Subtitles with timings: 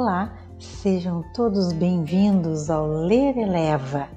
[0.00, 4.08] Olá, sejam todos bem-vindos ao Ler Eleva,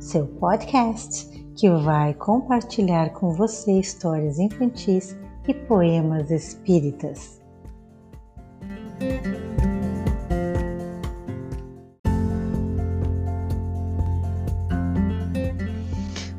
[0.00, 5.14] seu podcast que vai compartilhar com você histórias infantis
[5.46, 7.42] e poemas espíritas.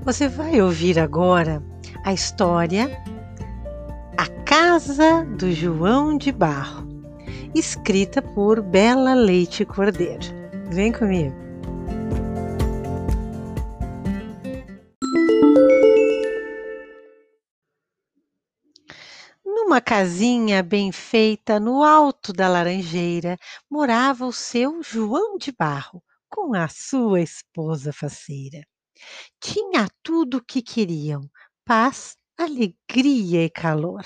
[0.02, 1.62] Você vai ouvir agora
[2.04, 2.90] a história
[4.18, 6.89] A Casa do João de Barro
[7.56, 10.26] escrita por Bela Leite Cordeiro.
[10.72, 11.36] Vem comigo!
[19.44, 23.38] Numa casinha bem feita no alto da laranjeira
[23.70, 28.64] morava o seu João de Barro com a sua esposa faceira.
[29.40, 31.22] Tinha tudo o que queriam:
[31.66, 34.04] paz, alegria e calor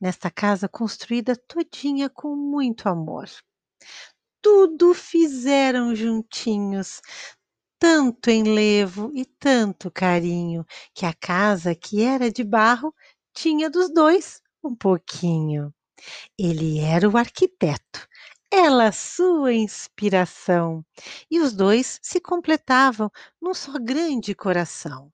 [0.00, 3.28] nesta casa construída todinha com muito amor.
[4.40, 7.00] Tudo fizeram juntinhos,
[7.78, 10.64] tanto enlevo e tanto carinho,
[10.94, 12.94] que a casa que era de barro
[13.34, 15.74] tinha dos dois um pouquinho.
[16.38, 18.06] Ele era o arquiteto,
[18.52, 20.84] ela sua inspiração,
[21.30, 23.10] e os dois se completavam
[23.42, 25.12] num só grande coração.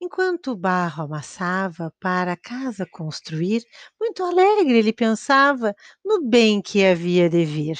[0.00, 3.64] Enquanto o barro amassava para a casa construir,
[4.00, 7.78] muito alegre ele pensava no bem que havia de vir.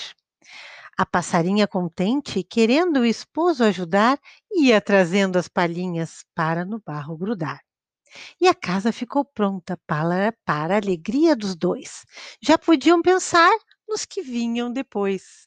[0.98, 4.18] A passarinha contente, querendo o esposo ajudar,
[4.50, 7.60] ia trazendo as palhinhas para no barro grudar.
[8.40, 12.04] E a casa ficou pronta para, para a alegria dos dois.
[12.42, 13.56] Já podiam pensar
[13.88, 15.46] nos que vinham depois.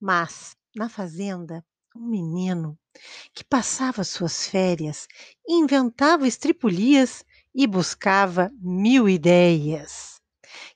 [0.00, 1.62] Mas, na fazenda,
[1.96, 2.78] um menino
[3.34, 5.06] que passava suas férias,
[5.48, 10.20] inventava estripulias e buscava mil ideias.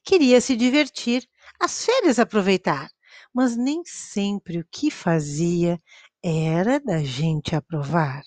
[0.04, 1.28] Queria se divertir,
[1.60, 2.90] as férias aproveitar,
[3.32, 5.80] mas nem sempre o que fazia
[6.22, 8.22] era da gente aprovar.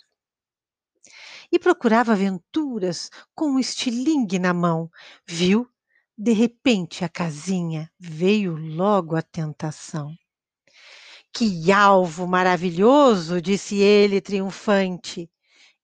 [1.52, 4.90] E procurava aventuras com um estilingue na mão.
[5.28, 5.68] Viu?
[6.18, 10.14] De repente a casinha veio logo a tentação.
[11.34, 13.42] Que alvo maravilhoso!
[13.42, 15.30] disse ele triunfante,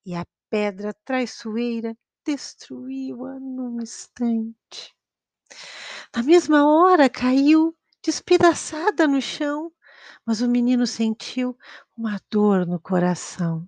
[0.05, 1.95] e a pedra traiçoeira
[2.25, 4.93] destruiu-a num instante.
[6.15, 9.71] Na mesma hora caiu despedaçada no chão,
[10.25, 11.57] mas o menino sentiu
[11.95, 13.67] uma dor no coração.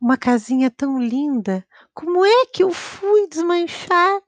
[0.00, 4.20] Uma casinha tão linda, como é que eu fui desmanchar?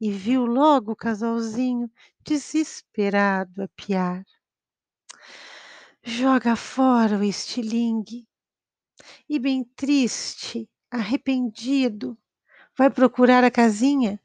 [0.00, 1.90] E viu logo o casalzinho
[2.24, 4.24] desesperado a piar
[6.02, 8.26] joga fora o estilingue
[9.28, 12.18] e, bem triste, arrependido,
[12.76, 14.20] vai procurar a casinha,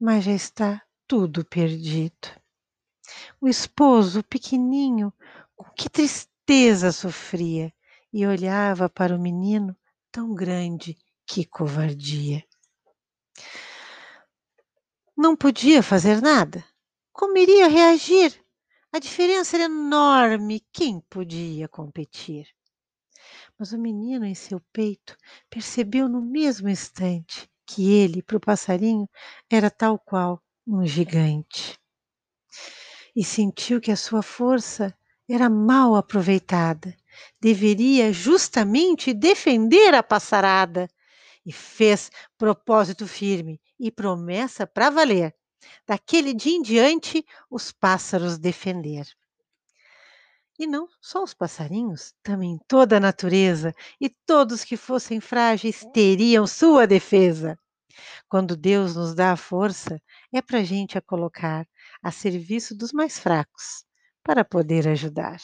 [0.00, 2.28] mas já está tudo perdido.
[3.40, 5.12] O esposo, pequenininho,
[5.56, 7.72] com que tristeza sofria
[8.12, 9.76] e olhava para o menino
[10.10, 10.96] tão grande,
[11.26, 12.44] que covardia.
[15.16, 16.64] Não podia fazer nada.
[17.12, 18.43] Como iria reagir?
[18.94, 22.46] A diferença era enorme, quem podia competir?
[23.58, 25.16] Mas o menino em seu peito
[25.50, 29.10] percebeu no mesmo instante que ele, para o passarinho,
[29.50, 31.76] era tal qual um gigante.
[33.16, 34.96] E sentiu que a sua força
[35.28, 36.96] era mal aproveitada.
[37.40, 40.88] Deveria justamente defender a passarada.
[41.44, 45.34] E fez propósito firme e promessa para valer
[45.86, 49.06] daquele dia em diante, os pássaros defender.
[50.58, 56.46] E não só os passarinhos, também toda a natureza e todos que fossem frágeis teriam
[56.46, 57.58] sua defesa.
[58.28, 60.00] Quando Deus nos dá a força,
[60.32, 61.66] é para a gente a colocar
[62.02, 63.84] a serviço dos mais fracos,
[64.22, 65.38] para poder ajudar.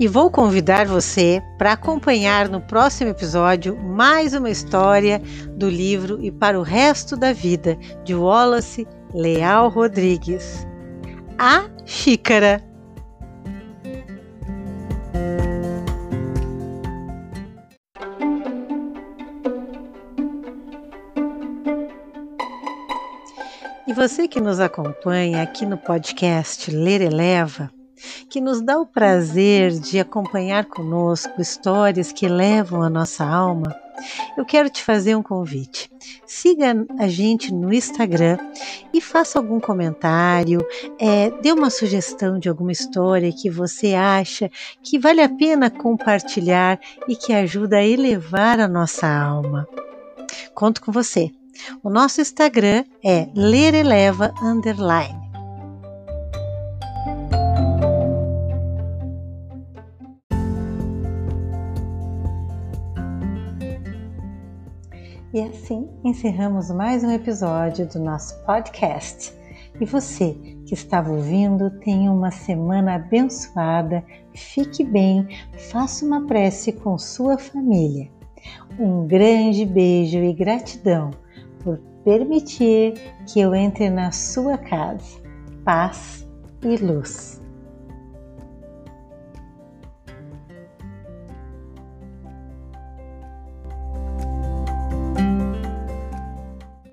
[0.00, 5.20] E vou convidar você para acompanhar no próximo episódio mais uma história
[5.56, 10.64] do livro E para o Resto da Vida, de Wallace Leal Rodrigues.
[11.36, 12.62] A Xícara.
[23.84, 27.68] E você que nos acompanha aqui no podcast Ler Eleva,
[28.28, 33.74] que nos dá o prazer de acompanhar conosco histórias que levam a nossa alma
[34.36, 35.90] eu quero te fazer um convite.
[36.26, 38.38] Siga a gente no Instagram
[38.92, 40.64] e faça algum comentário,
[40.98, 44.50] é, dê uma sugestão de alguma história que você acha
[44.82, 46.78] que vale a pena compartilhar
[47.08, 49.66] e que ajuda a elevar a nossa alma.
[50.54, 51.30] Conto com você.
[51.82, 54.32] O nosso Instagram é lereleva
[65.32, 69.36] E assim encerramos mais um episódio do nosso podcast.
[69.78, 70.32] E você
[70.64, 74.02] que estava ouvindo, tenha uma semana abençoada,
[74.34, 75.28] fique bem,
[75.70, 78.08] faça uma prece com sua família.
[78.80, 81.10] Um grande beijo e gratidão
[81.62, 82.94] por permitir
[83.26, 85.20] que eu entre na sua casa.
[85.62, 86.26] Paz
[86.62, 87.38] e luz.